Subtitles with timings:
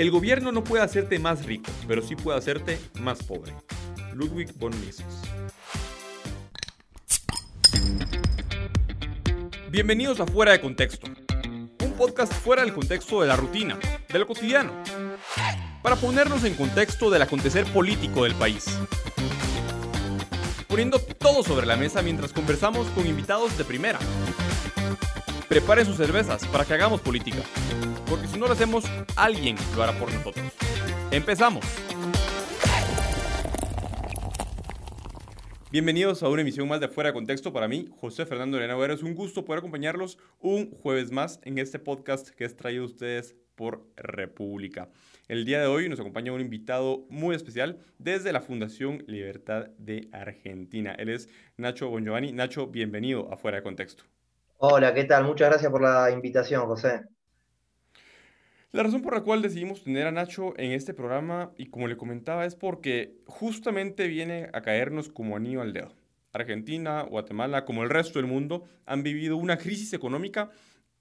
[0.00, 3.52] El gobierno no puede hacerte más rico, pero sí puede hacerte más pobre.
[4.14, 5.04] Ludwig von Mises.
[9.70, 11.06] Bienvenidos a Fuera de Contexto,
[11.84, 13.78] un podcast fuera del contexto de la rutina,
[14.10, 14.72] de lo cotidiano,
[15.82, 18.64] para ponernos en contexto del acontecer político del país.
[20.66, 23.98] Poniendo todo sobre la mesa mientras conversamos con invitados de primera.
[25.46, 27.42] Preparen sus cervezas para que hagamos política
[28.10, 28.84] porque si no lo hacemos,
[29.16, 30.44] alguien lo hará por nosotros.
[31.12, 31.64] Empezamos.
[35.70, 37.52] Bienvenidos a una emisión más de Fuera de Contexto.
[37.52, 41.78] Para mí, José Fernando Elena es un gusto poder acompañarlos un jueves más en este
[41.78, 44.88] podcast que es traído a ustedes por República.
[45.28, 50.08] El día de hoy nos acompaña un invitado muy especial desde la Fundación Libertad de
[50.10, 50.96] Argentina.
[50.98, 52.32] Él es Nacho Bongiovanni.
[52.32, 54.02] Nacho, bienvenido a Fuera de Contexto.
[54.56, 55.22] Hola, ¿qué tal?
[55.22, 57.02] Muchas gracias por la invitación, José.
[58.72, 61.96] La razón por la cual decidimos tener a Nacho en este programa, y como le
[61.96, 65.92] comentaba, es porque justamente viene a caernos como anillo al dedo.
[66.32, 70.50] Argentina, Guatemala, como el resto del mundo, han vivido una crisis económica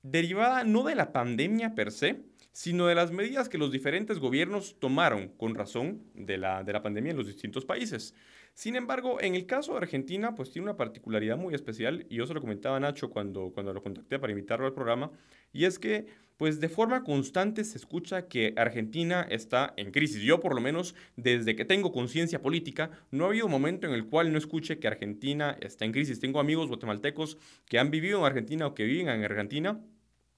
[0.02, 4.80] derivada no de la pandemia per se, sino de las medidas que los diferentes gobiernos
[4.80, 8.16] tomaron con razón de la, de la pandemia en los distintos países.
[8.54, 12.26] Sin embargo, en el caso de Argentina, pues tiene una particularidad muy especial, y yo
[12.26, 15.12] se lo comentaba a Nacho cuando, cuando lo contacté para invitarlo al programa,
[15.54, 16.08] y es que
[16.40, 20.22] pues de forma constante se escucha que Argentina está en crisis.
[20.22, 24.06] Yo por lo menos desde que tengo conciencia política no ha habido momento en el
[24.06, 26.22] cual no escuche que Argentina está en crisis.
[26.22, 29.82] Tengo amigos guatemaltecos que han vivido en Argentina o que viven en Argentina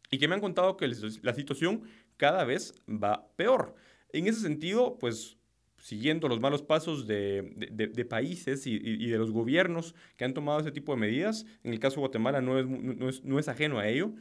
[0.09, 1.84] y que me han contado que la situación
[2.17, 3.76] cada vez va peor.
[4.12, 5.38] En ese sentido, pues
[5.81, 10.93] siguiendo los malos pasos de, países y, de los gobiernos que han tomado ese tipo
[10.93, 14.13] de medidas, en el caso de Guatemala no es, no es ajeno a ello,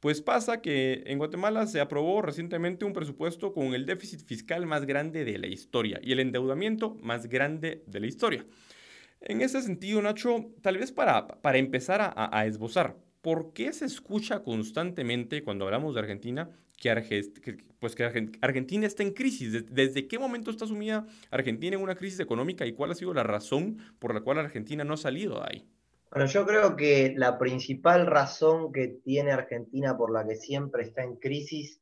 [0.00, 4.84] pues pasa que en Guatemala se aprobó recientemente un presupuesto con el déficit fiscal más
[4.84, 8.46] grande de la historia y el endeudamiento más grande de la historia.
[9.20, 14.42] En ese sentido, Nacho, tal vez para, para empezar a, esbozar, ¿por qué se escucha
[14.42, 18.04] constantemente cuando hablamos de Argentina que, pues que
[18.40, 19.66] Argentina está en crisis?
[19.72, 23.22] ¿Desde qué momento está sumida Argentina en una crisis económica y cuál ha sido la
[23.22, 25.70] razón por la cual Argentina no ha salido de ahí?
[26.10, 31.02] Bueno, yo creo que la principal razón que tiene Argentina por la que siempre está
[31.02, 31.80] en crisis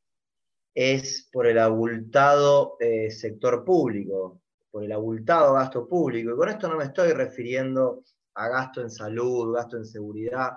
[0.75, 4.41] es por el abultado eh, sector público,
[4.71, 6.32] por el abultado gasto público.
[6.32, 8.03] Y con esto no me estoy refiriendo
[8.34, 10.53] a gasto en salud, gasto en seguridad,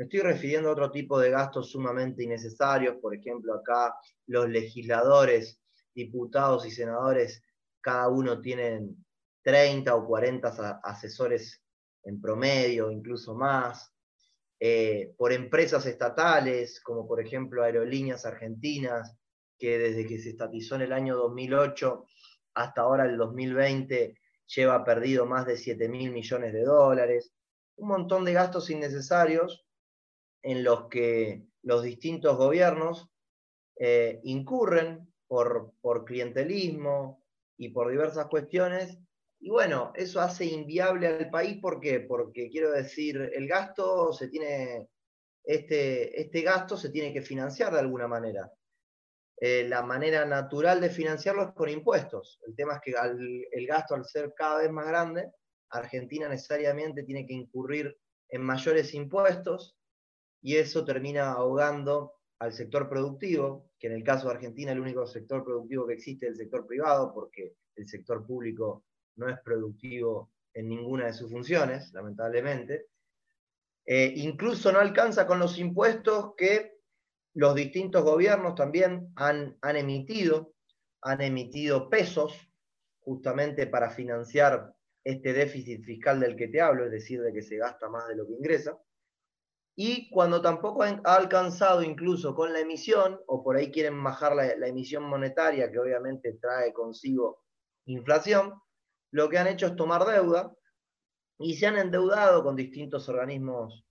[0.00, 2.96] me estoy refiriendo a otro tipo de gastos sumamente innecesarios.
[3.02, 3.94] Por ejemplo, acá
[4.28, 5.60] los legisladores,
[5.94, 7.42] diputados y senadores,
[7.82, 8.96] cada uno tienen
[9.42, 11.62] 30 o 40 asesores
[12.04, 13.92] en promedio, incluso más,
[14.58, 19.18] eh, por empresas estatales, como por ejemplo Aerolíneas Argentinas,
[19.58, 22.06] que desde que se estatizó en el año 2008
[22.54, 27.34] hasta ahora el 2020 lleva perdido más de 7 mil millones de dólares,
[27.76, 29.66] un montón de gastos innecesarios
[30.42, 33.10] en los que los distintos gobiernos
[33.76, 37.22] eh, incurren por, por clientelismo
[37.56, 38.98] y por diversas cuestiones
[39.42, 42.00] y bueno, eso hace inviable al país, ¿por qué?
[42.00, 44.90] Porque quiero decir, el gasto se tiene,
[45.42, 48.52] este, este gasto se tiene que financiar de alguna manera.
[49.38, 52.38] Eh, la manera natural de financiarlo es con impuestos.
[52.46, 52.94] El tema es que
[53.52, 55.32] el gasto al ser cada vez más grande,
[55.70, 57.96] Argentina necesariamente tiene que incurrir
[58.28, 59.74] en mayores impuestos
[60.42, 65.06] y eso termina ahogando al sector productivo, que en el caso de Argentina el único
[65.06, 68.84] sector productivo que existe es el sector privado, porque el sector público
[69.16, 72.86] no es productivo en ninguna de sus funciones, lamentablemente.
[73.84, 76.78] Eh, incluso no alcanza con los impuestos que
[77.34, 80.54] los distintos gobiernos también han, han emitido,
[81.02, 82.34] han emitido pesos
[83.00, 84.74] justamente para financiar
[85.04, 88.16] este déficit fiscal del que te hablo, es decir, de que se gasta más de
[88.16, 88.78] lo que ingresa.
[89.82, 94.66] Y cuando tampoco ha alcanzado incluso con la emisión, o por ahí quieren bajar la
[94.66, 97.44] emisión monetaria, que obviamente trae consigo
[97.86, 98.60] inflación,
[99.10, 100.54] lo que han hecho es tomar deuda
[101.38, 103.86] y se han endeudado con distintos organismos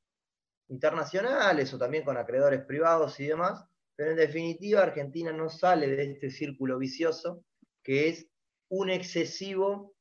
[0.67, 3.65] internacionales o también con acreedores privados y demás,
[3.95, 7.43] pero en definitiva Argentina no sale de este círculo vicioso
[7.81, 8.27] que es
[8.69, 9.95] un excesivo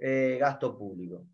[0.00, 1.26] eh, gasto público.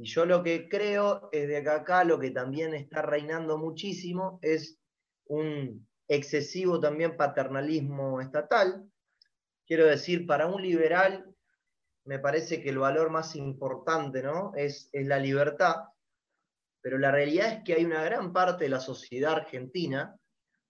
[0.00, 4.38] Y yo lo que creo es de que acá lo que también está reinando muchísimo
[4.40, 4.78] es
[5.26, 8.90] un excesivo también paternalismo estatal.
[9.66, 11.30] Quiero decir, para un liberal
[12.06, 14.52] me parece que el valor más importante ¿no?
[14.56, 15.76] es, es la libertad,
[16.80, 20.16] pero la realidad es que hay una gran parte de la sociedad argentina,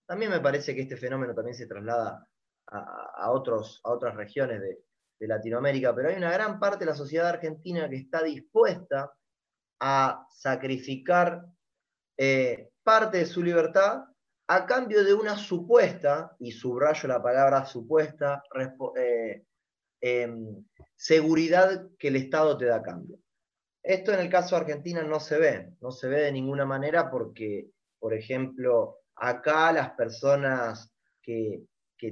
[0.06, 2.26] también me parece que este fenómeno también se traslada
[2.66, 4.78] a, otros, a otras regiones de,
[5.22, 9.12] Latinoamérica, pero hay una gran parte de la sociedad argentina que está dispuesta
[9.80, 11.44] a sacrificar
[12.16, 14.04] eh, parte de su libertad
[14.46, 18.42] a cambio de una supuesta, y subrayo la palabra supuesta,
[18.96, 19.44] eh,
[20.00, 20.64] em,
[20.96, 23.18] seguridad que el Estado te da a cambio.
[23.82, 27.10] Esto en el caso de Argentina no se ve, no se ve de ninguna manera
[27.10, 30.92] porque, por ejemplo, acá las personas
[31.22, 31.62] que,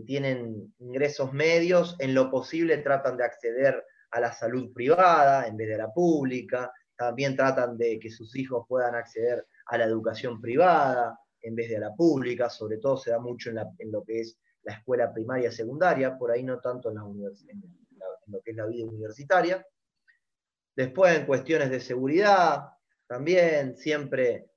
[0.06, 5.67] tienen ingresos medios, en lo posible tratan de acceder a la salud privada en vez
[5.67, 11.19] de la pública, también tratan de que sus hijos puedan acceder a la educación privada
[11.41, 14.37] en vez de a la pública, sobre todo se da mucho en, lo que es
[14.65, 17.05] la escuela primaria y secundaria, por ahí no tanto en, la
[18.27, 19.65] lo que es la vida universitaria.
[20.75, 22.65] Después en cuestiones de seguridad,
[23.06, 24.50] también siempre,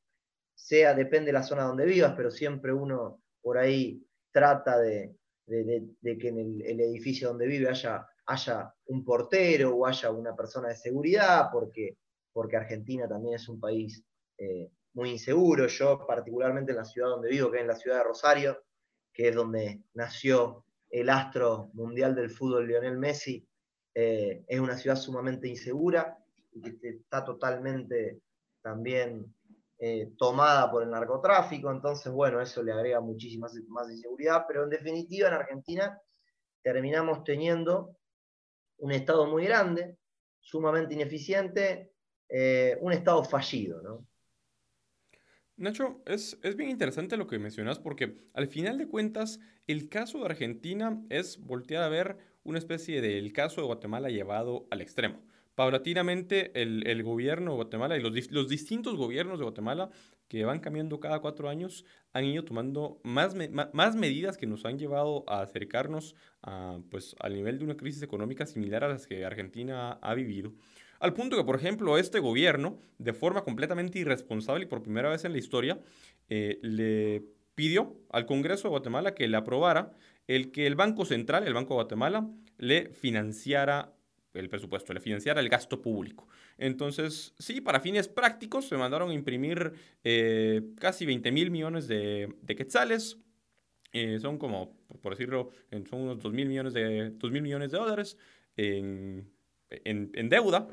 [0.56, 5.16] sea, depende de la zona donde vivas, pero siempre uno por ahí trata de,
[5.48, 10.76] que en el, edificio donde vive haya, haya un portero o haya una persona de
[10.76, 11.98] seguridad, porque,
[12.34, 14.04] porque Argentina también es un país
[14.38, 15.68] eh, muy inseguro.
[15.68, 18.64] Yo particularmente en la ciudad donde vivo, que es en la ciudad de Rosario,
[19.14, 23.48] que es donde nació el astro mundial del fútbol Lionel Messi,
[23.94, 26.18] eh, es una ciudad sumamente insegura
[26.54, 28.22] y que está totalmente
[28.62, 29.34] también
[29.80, 34.70] eh, tomada por el narcotráfico, entonces bueno, eso le agrega muchísima más inseguridad, pero en
[34.70, 36.00] definitiva en Argentina
[36.62, 37.98] terminamos teniendo
[38.78, 39.98] un Estado muy grande,
[40.40, 41.91] sumamente ineficiente,
[42.32, 44.08] eh, un Estado fallido, ¿no?
[45.58, 50.20] Nacho, es, es, bien interesante lo que mencionas porque al final de cuentas el caso
[50.20, 55.22] de Argentina es voltear a ver una especie del caso de Guatemala llevado al extremo.
[55.56, 59.92] Paulatinamente el, gobierno de Guatemala y los, los, distintos gobiernos de Guatemala
[60.28, 63.36] que van cambiando cada cuatro años han ido tomando más,
[63.74, 68.02] más medidas que nos han llevado a acercarnos a, pues, al nivel de una crisis
[68.02, 70.54] económica similar a las que Argentina ha vivido.
[71.02, 75.26] Al punto que, por ejemplo, este gobierno, de forma completamente irresponsable y por primera vez
[75.26, 75.80] en la historia,
[76.30, 77.24] eh, le
[77.56, 79.94] pidió al Congreso de Guatemala que le aprobara
[80.28, 83.96] el que el Banco Central, el Banco de Guatemala, le financiara
[84.36, 86.28] el presupuesto, le financiara el gasto público.
[86.60, 92.32] Entonces, sí, para fines prácticos se mandaron a imprimir eh, casi 20 mil millones de,
[92.46, 93.18] quetzales.
[93.92, 95.50] Eh, son como, por decirlo,
[95.90, 98.18] son unos 2 mil millones de, 2 mil millones de dólares
[99.86, 100.68] en, deuda.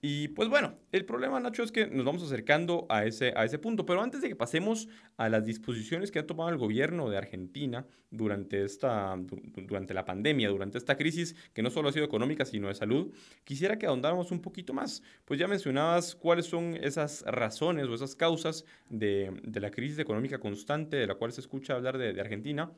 [0.00, 3.58] Y pues bueno, el problema, Nacho, es que nos vamos acercando a ese, a ese
[3.58, 3.86] punto.
[3.86, 7.86] Pero antes de que pasemos a las disposiciones que ha tomado el gobierno de Argentina
[8.10, 12.68] durante, esta, durante la pandemia, durante esta crisis, que no solo ha sido económica, sino
[12.68, 13.14] de salud,
[13.44, 15.02] quisiera que ahondáramos un poquito más.
[15.24, 20.98] Pues ya mencionabas cuáles son esas razones o esas causas de, la crisis económica constante
[20.98, 22.70] de la cual se escucha hablar de Argentina.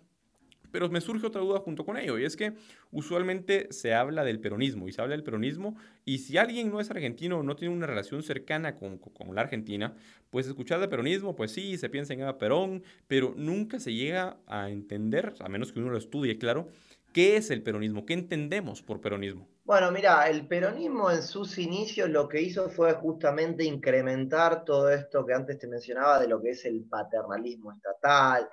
[0.77, 2.53] Pero me surge otra duda junto con ello, y es que
[2.91, 5.75] usualmente se habla del peronismo, y se habla del peronismo,
[6.05, 9.01] y si alguien no es argentino o no tiene una relación cercana con,
[9.35, 9.95] la Argentina,
[10.29, 14.37] pues escuchar de peronismo, pues sí, se piensa en Eva Perón, pero nunca se llega
[14.47, 16.69] a entender, a menos que uno lo estudie, claro,
[17.15, 18.05] ¿Qué es el peronismo?
[18.05, 19.49] ¿Qué entendemos por peronismo?
[19.65, 25.25] Bueno, mira, el peronismo en sus inicios lo que hizo fue justamente incrementar todo esto
[25.25, 28.47] que antes te mencionaba de lo que es el paternalismo estatal,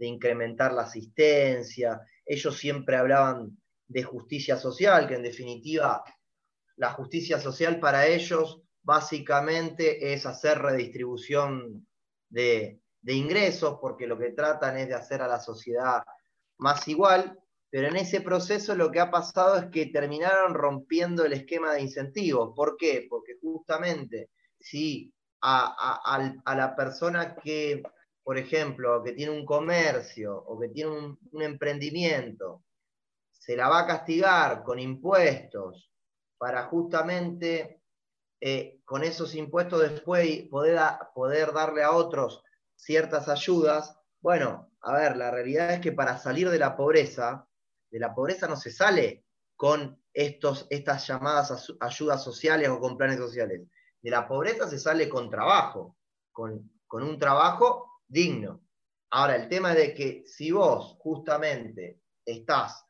[0.00, 2.00] de incrementar la asistencia.
[2.24, 6.02] Ellos siempre hablaban de justicia social, que en definitiva
[6.76, 11.86] la justicia social para ellos básicamente es hacer redistribución
[12.30, 16.02] de, ingresos, porque lo que tratan es de hacer a la sociedad
[16.56, 17.38] más igual,
[17.68, 21.82] pero en ese proceso lo que ha pasado es que terminaron rompiendo el esquema de
[21.82, 22.52] incentivos.
[22.56, 23.06] ¿Por qué?
[23.08, 27.82] Porque justamente si a la persona que
[28.22, 32.64] por ejemplo, que tiene un comercio o que tiene un, emprendimiento,
[33.32, 35.90] se la va a castigar con impuestos
[36.36, 37.82] para justamente
[38.40, 40.78] eh, con esos impuestos después poder,
[41.14, 42.42] poder darle a otros
[42.76, 43.96] ciertas ayudas.
[44.20, 47.46] Bueno, a ver, la realidad es que para salir de la pobreza,
[47.90, 49.24] de la pobreza no se sale
[49.56, 53.62] con estos, estas llamadas ayudas sociales o con planes sociales.
[54.00, 55.96] De la pobreza se sale con trabajo,
[56.32, 58.60] con, con un trabajo digno.
[59.10, 62.84] Ahora, el tema de que si vos justamente estás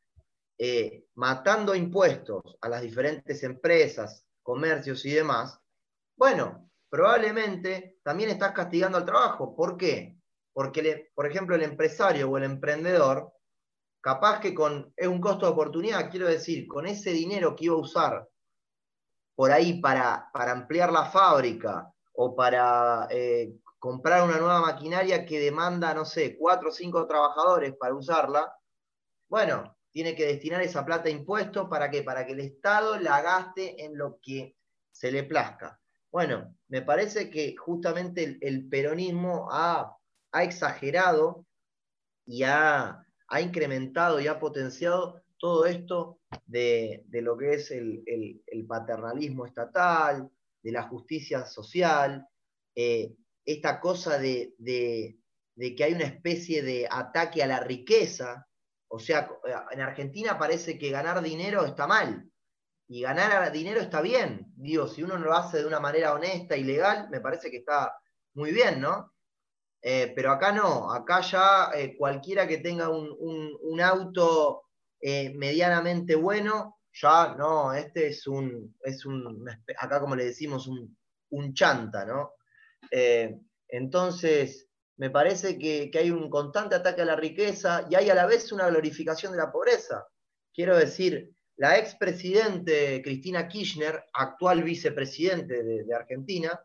[0.58, 5.58] eh, matando impuestos a las diferentes empresas, comercios y demás,
[6.16, 9.54] bueno, probablemente también estás castigando al trabajo.
[9.54, 10.16] ¿Por qué?
[10.52, 13.32] Porque, por ejemplo, el empresario o el emprendedor,
[14.02, 17.74] capaz que con es un costo de oportunidad, quiero decir, con ese dinero que iba
[17.74, 18.28] a usar
[19.34, 25.40] por ahí para, para ampliar la fábrica o para eh, comprar una nueva maquinaria que
[25.40, 28.54] demanda, no sé, cuatro o cinco trabajadores para usarla,
[29.28, 32.02] bueno, tiene que destinar esa plata a impuestos para qué?
[32.02, 34.54] Para que el Estado la gaste en lo que
[34.92, 35.80] se le plazca.
[36.12, 39.96] Bueno, me parece que justamente el, peronismo ha,
[40.34, 41.46] exagerado
[42.26, 43.06] y ha,
[43.40, 48.04] incrementado y ha potenciado todo esto de, lo que es el,
[48.68, 50.30] paternalismo estatal,
[50.62, 52.28] de la justicia social,
[52.74, 58.46] eh, esta cosa de, que hay una especie de ataque a la riqueza.
[58.88, 59.30] O sea,
[59.70, 62.30] en Argentina parece que ganar dinero está mal
[62.88, 64.52] y ganar dinero está bien.
[64.56, 67.94] Digo, si uno lo hace de una manera honesta y legal, me parece que está
[68.34, 69.12] muy bien, ¿no?
[69.82, 74.64] Eh, pero acá no, acá ya eh, cualquiera que tenga un, auto
[75.00, 80.98] eh, medianamente bueno, ya no, este es un, es un, acá como le decimos, un,
[81.30, 82.32] un chanta, ¿no?
[82.90, 88.26] Entonces, me parece que, hay un constante ataque a la riqueza y hay a la
[88.26, 90.06] vez una glorificación de la pobreza.
[90.52, 96.60] Quiero decir, la expresidente Cristina Kirchner, actual vicepresidente de, Argentina,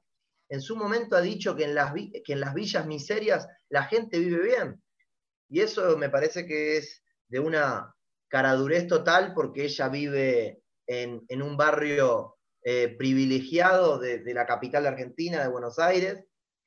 [0.50, 4.20] en su momento ha dicho que en, las, que en las villas miserias la gente
[4.20, 4.82] vive bien.
[5.50, 7.96] Y eso me parece que es de una
[8.28, 12.35] caradurez total porque ella vive en, un barrio
[12.68, 16.24] eh, privilegiado de, la capital de Argentina, de Buenos Aires,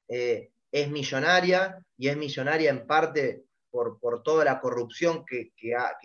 [0.06, 5.50] eh, es millonaria y es millonaria en parte por, toda la corrupción que,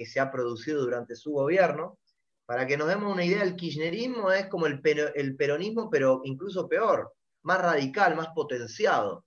[0.04, 2.00] se ha producido durante su gobierno.
[2.48, 7.14] Para que nos demos una idea, el kirchnerismo es como el, peronismo, pero incluso peor,
[7.44, 9.26] más radical, más potenciado.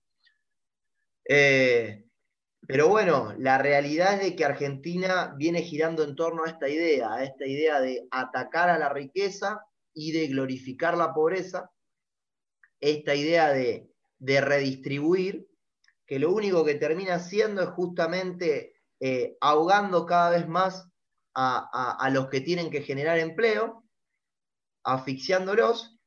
[1.23, 2.03] Eh,
[2.67, 7.13] pero bueno, la realidad es de que Argentina viene girando en torno a esta idea,
[7.13, 9.61] a esta idea de atacar a la riqueza
[9.97, 11.71] y de glorificar la pobreza,
[12.79, 13.89] esta idea de,
[14.19, 15.49] redistribuir,
[16.05, 20.87] que lo único que termina haciendo es justamente eh, ahogando cada vez más
[21.33, 23.83] a, los que tienen que generar empleo,
[24.83, 25.99] asfixiándolos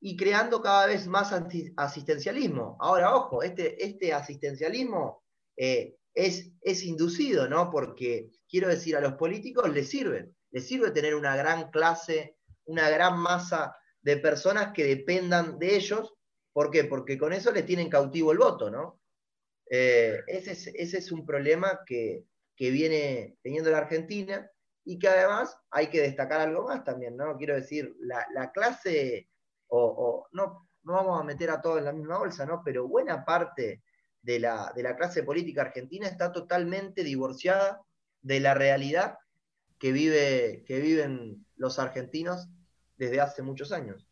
[0.00, 1.32] y creando cada vez más
[1.76, 2.76] asistencialismo.
[2.80, 5.22] Ahora, ojo, este, este asistencialismo
[5.56, 7.70] eh, es, es, inducido, ¿no?
[7.70, 12.36] Porque quiero decir, a los políticos les sirve, les sirve tener una gran clase,
[12.66, 16.14] una gran masa de personas que dependan de ellos.
[16.52, 16.84] ¿Por qué?
[16.84, 19.00] Porque con eso les tienen cautivo el voto, ¿no?
[19.68, 22.24] Eh, ese, es, un problema que,
[22.56, 24.48] viene teniendo la Argentina
[24.84, 27.36] y que además hay que destacar algo más también, ¿no?
[27.36, 29.28] Quiero decir, la, clase,
[29.66, 32.62] o, no, no vamos a meter a todos en la misma bolsa, ¿no?
[32.64, 33.82] Pero buena parte
[34.22, 37.82] de la, clase política argentina está totalmente divorciada
[38.22, 39.18] de la realidad
[39.78, 42.48] que, vive, que viven los argentinos
[42.96, 44.06] desde hace muchos años.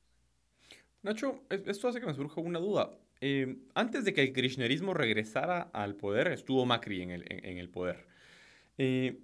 [1.02, 2.90] Nacho, esto hace que me surja una duda.
[3.20, 7.68] Eh, antes de que el kirchnerismo regresara al poder, estuvo Macri en el, en, el
[7.68, 8.06] poder.
[8.78, 9.20] Eh,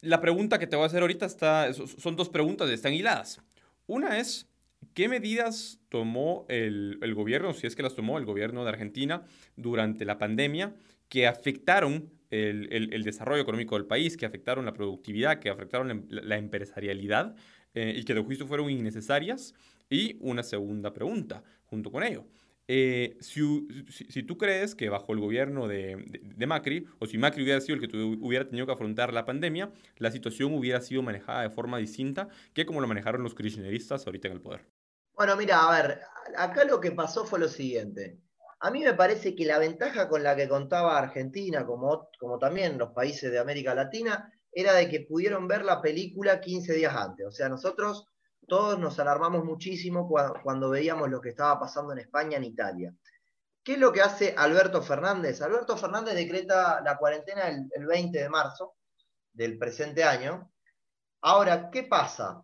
[0.00, 3.40] la pregunta que te voy a hacer ahorita está, son dos preguntas, están hiladas.
[3.86, 4.48] Una es,
[4.94, 9.24] ¿qué medidas tomó el, gobierno, si es que las tomó el gobierno de Argentina
[9.56, 10.74] durante la pandemia,
[11.08, 17.36] que afectaron el, desarrollo económico del país, que afectaron la productividad, que afectaron la, empresarialidad
[17.74, 19.54] eh, y que de juicio fueron innecesarias?
[19.88, 22.26] Y una segunda pregunta junto con ello.
[22.68, 26.04] Eh, si, tú crees que bajo el gobierno de,
[26.46, 30.10] Macri, o si Macri hubiera sido el que hubiera tenido que afrontar la pandemia, la
[30.10, 34.34] situación hubiera sido manejada de forma distinta que como lo manejaron los kirchneristas ahorita en
[34.34, 34.66] el poder.
[35.14, 36.00] Bueno, mira, a ver,
[36.36, 38.18] acá lo que pasó fue lo siguiente.
[38.60, 42.78] A mí me parece que la ventaja con la que contaba Argentina, como, como también
[42.78, 47.26] los países de América Latina, era de que pudieron ver la película 15 días antes.
[47.26, 48.06] O sea, nosotros
[48.48, 50.08] todos nos alarmamos muchísimo
[50.42, 52.94] cuando, veíamos lo que estaba pasando en España, en Italia.
[53.62, 55.42] ¿Qué es lo que hace Alberto Fernández?
[55.42, 58.76] Alberto Fernández decreta la cuarentena el, 20 de marzo
[59.32, 60.50] del presente año.
[61.22, 62.42] Ahora, ¿qué pasa?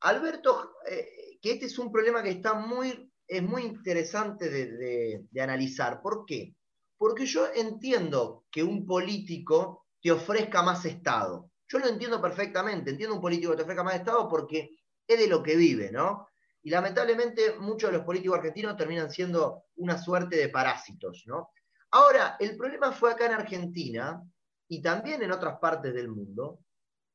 [0.00, 6.00] Alberto, eh, que este es un problema que está muy, es muy interesante de, analizar.
[6.00, 6.56] ¿Por qué?
[6.96, 11.50] Porque yo entiendo que un político te ofrezca más Estado.
[11.68, 14.70] Yo lo entiendo perfectamente, entiendo un político que te ofrezca más Estado porque
[15.06, 16.26] es de lo que vive, ¿no?
[16.62, 21.50] Y lamentablemente muchos de los políticos argentinos terminan siendo una suerte de parásitos, ¿no?
[21.90, 24.22] Ahora, el problema fue acá en Argentina
[24.68, 26.60] y también en otras partes del mundo,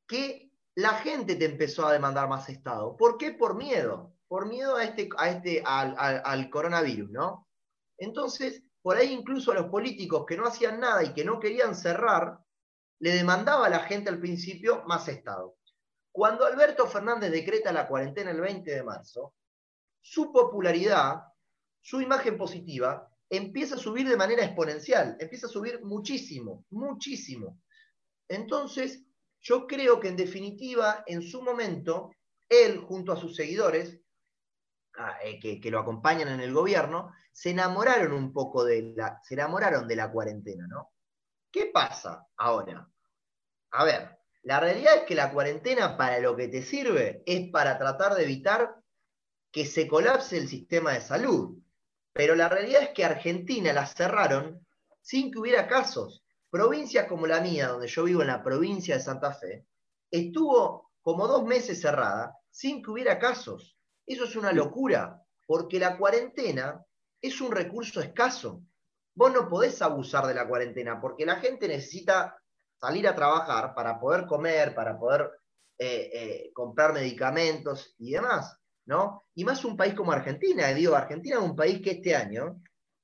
[0.08, 2.96] que la gente te empezó a demandar más Estado.
[2.98, 3.32] ¿Por qué?
[3.32, 7.48] Por miedo, por miedo a este, a este, al, coronavirus, ¿no?
[7.98, 11.76] Entonces, por ahí incluso a los políticos que no hacían nada y que no querían
[11.76, 12.40] cerrar,
[13.00, 15.56] le demandaba a la gente al principio más Estado.
[16.12, 19.34] Cuando Alberto Fernández decreta la cuarentena el 20 de marzo,
[20.02, 21.24] su popularidad,
[21.82, 27.60] su imagen positiva, empieza a subir de manera exponencial, empieza a subir muchísimo, muchísimo.
[28.28, 29.04] Entonces,
[29.44, 32.12] yo creo que en definitiva, en su momento,
[32.48, 34.00] él junto a sus seguidores,
[34.98, 39.34] ah, eh, que, lo acompañan en el gobierno, se enamoraron un poco de la, se
[39.34, 40.92] enamoraron de la cuarentena, ¿no?
[41.52, 42.90] ¿Qué pasa ahora?
[43.72, 47.78] A ver, la realidad es que la cuarentena para lo que te sirve es para
[47.78, 48.76] tratar de evitar
[49.52, 51.60] que se colapse el sistema de salud.
[52.14, 54.66] Pero la realidad es que Argentina la cerraron
[55.02, 56.23] sin que hubiera casos.
[56.54, 59.66] Provincias como la mía, donde yo vivo en la provincia de Santa Fe,
[60.12, 63.76] estuvo como dos meses cerrada sin que hubiera casos.
[64.06, 66.86] Eso es una locura, porque la cuarentena
[67.20, 68.62] es un recurso escaso.
[69.16, 72.40] Vos no podés abusar de la cuarentena, porque la gente necesita
[72.80, 75.32] salir a trabajar para poder comer, para poder
[75.80, 78.56] eh, eh, comprar medicamentos y demás,
[78.86, 79.24] ¿no?
[79.34, 82.62] Y más un país como Argentina, digo, Argentina es un país que este año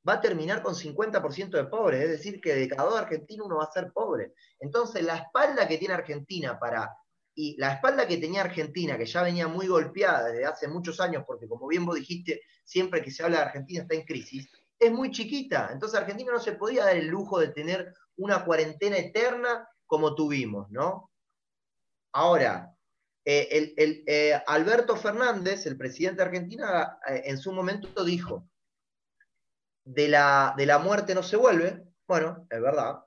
[0.09, 3.57] va a terminar con 50% de pobres, es decir, que de cada dos argentinos uno
[3.57, 4.33] va a ser pobre.
[4.59, 6.91] Entonces, la espalda que tiene Argentina para,
[7.35, 11.23] y la espalda que tenía Argentina, que ya venía muy golpeada desde hace muchos años,
[11.25, 14.49] porque como bien vos dijiste, siempre que se habla de Argentina está en crisis,
[14.79, 15.69] es muy chiquita.
[15.71, 20.69] Entonces, Argentina no se podía dar el lujo de tener una cuarentena eterna como tuvimos,
[20.71, 21.11] ¿no?
[22.13, 22.75] Ahora,
[23.25, 28.47] eh, el, eh, Alberto Fernández, el presidente de Argentina, eh, en su momento dijo,
[29.89, 32.99] de la, de la muerte no se vuelve, bueno, es verdad,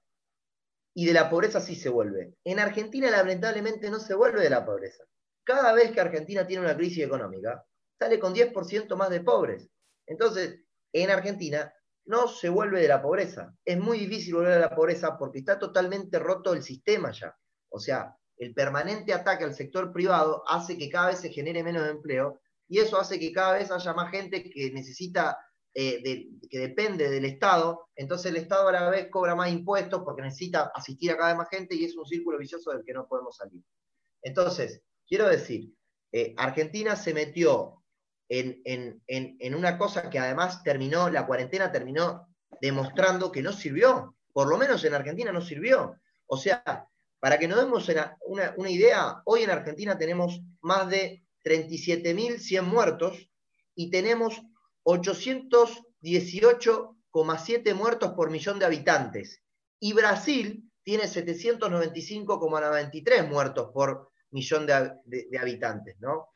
[0.94, 2.34] y de la pobreza sí se vuelve.
[2.44, 5.04] En Argentina lamentablemente no se vuelve de la pobreza.
[5.44, 7.64] Cada vez que Argentina tiene una crisis económica,
[7.98, 9.68] sale con 10% más de pobres.
[10.06, 10.58] Entonces,
[10.92, 11.72] en Argentina
[12.04, 13.54] no se vuelve de la pobreza.
[13.64, 17.36] Es muy difícil volver a la pobreza porque está totalmente roto el sistema ya.
[17.68, 21.88] O sea, el permanente ataque al sector privado hace que cada vez se genere menos
[21.88, 25.38] empleo y eso hace que cada vez haya más gente que necesita
[25.74, 30.20] eh, que depende del Estado, entonces el Estado a la vez cobra más impuestos porque
[30.20, 33.06] necesita asistir a cada vez más gente y es un círculo vicioso del que no
[33.08, 33.62] podemos salir.
[34.22, 35.72] Entonces, quiero decir,
[36.12, 37.82] eh, Argentina se metió
[38.28, 42.28] en, en, una cosa que además terminó, la cuarentena terminó
[42.60, 45.96] demostrando que no sirvió, por lo menos en Argentina no sirvió.
[46.26, 47.90] O sea, para que nos demos
[48.26, 53.28] una, una idea, hoy en Argentina tenemos más de 37.100 muertos
[53.74, 54.42] y tenemos
[54.84, 59.42] 818,7 muertos por millón de habitantes.
[59.80, 64.98] Y Brasil tiene 795,93 muertos por millón de,
[65.38, 66.30] habitantes, ¿no?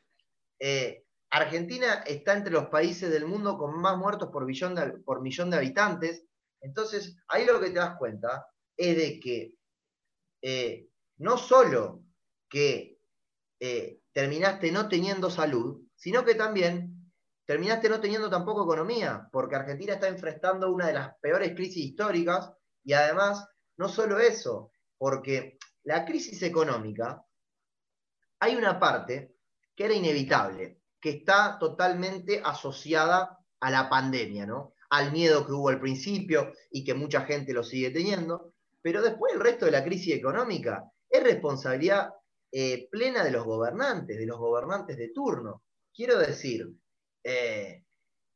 [0.59, 6.25] Eh, Argentina está entre los países del mundo con más muertos por, millón de habitantes.
[6.61, 9.55] Entonces, ahí lo que te das cuenta es de que
[10.43, 12.03] eh, no solo
[12.49, 12.99] que
[13.61, 16.96] eh, terminaste no teniendo salud, sino que también
[17.47, 22.51] terminaste no teniendo tampoco economía, porque Argentina está enfrentando una de las peores crisis históricas
[22.85, 27.25] y además, no solo eso, porque la crisis económica,
[28.41, 29.37] hay una parte
[29.75, 34.75] que era inevitable, que está totalmente asociada a la pandemia, ¿no?
[34.91, 39.35] Al miedo que hubo al principio y que mucha gente lo sigue teniendo, pero después
[39.35, 42.11] el resto de la crisis económica es responsabilidad
[42.53, 45.63] eh, plena de los gobernantes, de los gobernantes de turno.
[45.95, 46.69] Quiero decir,
[47.29, 47.85] eh,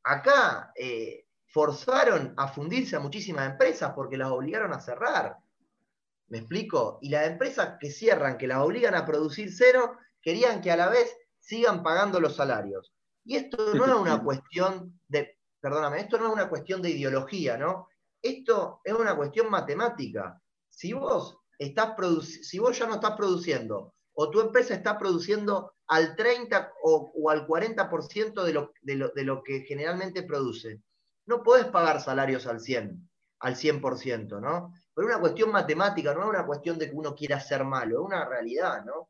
[0.03, 5.37] acá eh, forzaron a fundirse a muchísimas empresas porque las obligaron a cerrar.
[6.27, 6.99] ¿Me explico?
[7.01, 10.89] Y las empresas que cierran, que las obligan a producir cero, querían que a la
[10.89, 12.93] vez sigan pagando los salarios.
[13.23, 17.57] Y esto no es una cuestión de, perdóname, esto no es una cuestión de ideología,
[17.57, 17.87] ¿no?
[18.21, 20.41] Esto es una cuestión matemática.
[20.67, 21.95] Si vos, estás
[22.41, 27.47] si vos ya no estás produciendo o tu empresa está produciendo al 30 o, al
[27.47, 30.81] 40% de lo, de, lo, de lo que generalmente produce.
[31.25, 34.73] No puedes pagar salarios al 100, al 100%, ¿no?
[34.93, 37.99] Pero es una cuestión matemática, no es una cuestión de que uno quiera ser malo,
[37.99, 39.09] es una realidad, ¿no?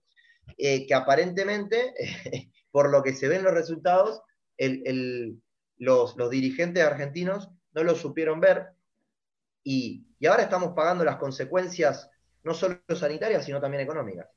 [0.57, 1.93] Eh, que aparentemente,
[2.71, 4.21] por lo que se ven los resultados,
[5.77, 8.67] los, los, dirigentes argentinos no lo supieron ver
[9.63, 12.09] y, y ahora estamos pagando las consecuencias
[12.43, 14.27] no solo sanitarias, sino también económicas.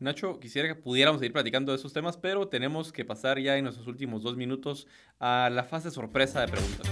[0.00, 3.62] Nacho, quisiera que pudiéramos seguir platicando de esos temas, pero tenemos que pasar ya en
[3.62, 4.88] nuestros últimos dos minutos
[5.20, 6.90] a la fase sorpresa de preguntas.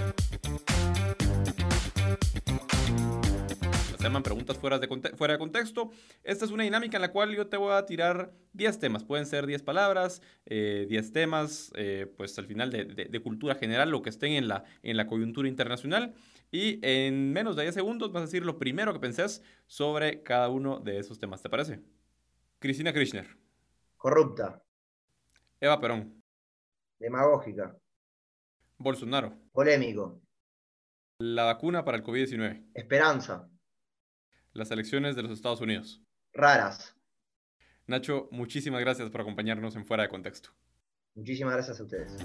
[3.97, 4.87] Se llaman preguntas fuera de,
[5.17, 5.91] fuera de contexto.
[6.23, 9.03] Esta es una dinámica en la cual yo te voy a tirar 10 temas.
[9.03, 13.89] Pueden ser 10 palabras, 10 eh, temas, eh, pues al final de, de, cultura general,
[13.89, 16.13] lo que estén en la, en la coyuntura internacional.
[16.51, 20.47] Y en menos de 10 segundos vas a decir lo primero que pensés sobre cada
[20.47, 21.41] uno de esos temas.
[21.41, 21.81] ¿Te parece?
[22.63, 23.27] Cristina Kirchner.
[23.97, 24.63] Corrupta.
[25.59, 26.23] Eva Perón.
[26.97, 27.77] Demagógica.
[28.77, 29.37] Bolsonaro.
[29.51, 30.21] Polémico.
[31.17, 32.69] La vacuna para el COVID-19.
[32.73, 33.49] Esperanza.
[34.53, 36.01] Las elecciones de los Estados Unidos.
[36.31, 36.95] raras.
[37.85, 40.51] Nacho, muchísimas gracias por acompañarnos en Fuera de Contexto.
[41.15, 42.15] Muchísimas gracias a ustedes.